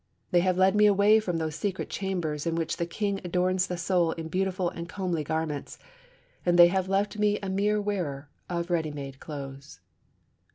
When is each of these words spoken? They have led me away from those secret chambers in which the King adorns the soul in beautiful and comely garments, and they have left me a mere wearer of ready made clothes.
They 0.31 0.39
have 0.39 0.57
led 0.57 0.75
me 0.75 0.87
away 0.87 1.19
from 1.19 1.37
those 1.37 1.53
secret 1.55 1.87
chambers 1.91 2.47
in 2.47 2.55
which 2.55 2.77
the 2.77 2.87
King 2.87 3.21
adorns 3.23 3.67
the 3.67 3.77
soul 3.77 4.13
in 4.13 4.29
beautiful 4.29 4.71
and 4.71 4.89
comely 4.89 5.23
garments, 5.23 5.77
and 6.43 6.57
they 6.57 6.69
have 6.69 6.89
left 6.89 7.19
me 7.19 7.37
a 7.43 7.49
mere 7.49 7.79
wearer 7.79 8.27
of 8.49 8.71
ready 8.71 8.89
made 8.89 9.19
clothes. 9.19 9.79